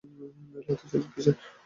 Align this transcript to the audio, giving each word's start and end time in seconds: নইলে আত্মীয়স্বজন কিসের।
নইলে 0.03 0.71
আত্মীয়স্বজন 0.73 1.01
কিসের। 1.13 1.35